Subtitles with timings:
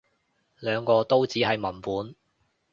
[0.57, 2.15] 兩個都只係文本